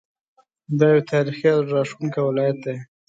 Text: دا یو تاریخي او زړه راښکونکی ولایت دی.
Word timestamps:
دا 0.77 0.87
یو 0.93 1.01
تاریخي 1.11 1.47
او 1.53 1.59
زړه 1.67 1.73
راښکونکی 1.79 2.21
ولایت 2.23 2.57
دی. 2.65 2.75